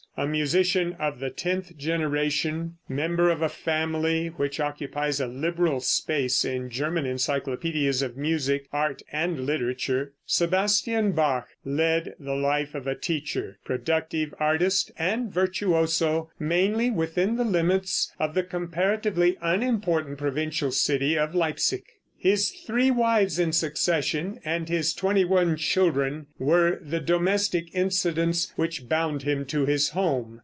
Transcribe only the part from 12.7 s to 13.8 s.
of a teacher,